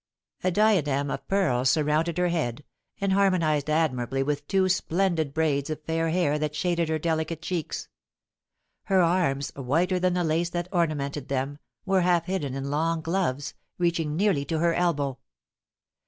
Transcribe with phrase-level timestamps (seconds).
[0.43, 2.63] A diadem of pearls surrounded her head,
[2.99, 7.87] and harmonised admirably with two splendid braids of fair hair that shaded her delicate cheeks.
[8.85, 13.53] Her arms, whiter than the lace that ornamented them, were half hidden in long gloves,
[13.77, 15.19] reaching nearly to her elbow.